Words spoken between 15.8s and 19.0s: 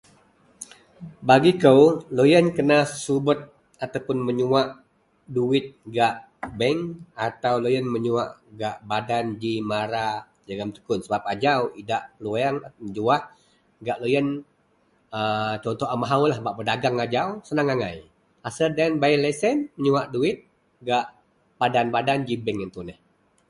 a mahou bak pedageng ajau senang agai asel louyen